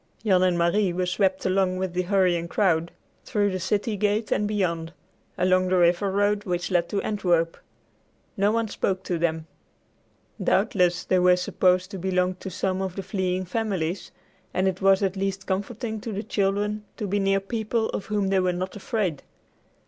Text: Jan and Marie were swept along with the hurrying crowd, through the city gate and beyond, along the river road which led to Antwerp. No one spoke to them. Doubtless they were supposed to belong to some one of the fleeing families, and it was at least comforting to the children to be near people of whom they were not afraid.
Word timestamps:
Jan 0.25 0.41
and 0.41 0.57
Marie 0.57 0.91
were 0.93 1.05
swept 1.05 1.45
along 1.45 1.77
with 1.77 1.93
the 1.93 2.01
hurrying 2.01 2.47
crowd, 2.47 2.91
through 3.23 3.51
the 3.51 3.59
city 3.59 3.95
gate 3.95 4.31
and 4.31 4.47
beyond, 4.47 4.93
along 5.37 5.67
the 5.67 5.77
river 5.77 6.11
road 6.11 6.43
which 6.43 6.71
led 6.71 6.89
to 6.89 7.03
Antwerp. 7.03 7.55
No 8.35 8.51
one 8.51 8.67
spoke 8.67 9.03
to 9.03 9.19
them. 9.19 9.45
Doubtless 10.43 11.03
they 11.03 11.19
were 11.19 11.35
supposed 11.35 11.91
to 11.91 11.99
belong 11.99 12.33
to 12.39 12.49
some 12.49 12.79
one 12.79 12.87
of 12.87 12.95
the 12.95 13.03
fleeing 13.03 13.45
families, 13.45 14.09
and 14.55 14.67
it 14.67 14.81
was 14.81 15.03
at 15.03 15.15
least 15.15 15.45
comforting 15.45 16.01
to 16.01 16.11
the 16.11 16.23
children 16.23 16.83
to 16.97 17.05
be 17.05 17.19
near 17.19 17.39
people 17.39 17.89
of 17.89 18.07
whom 18.07 18.29
they 18.29 18.39
were 18.39 18.53
not 18.53 18.75
afraid. 18.75 19.21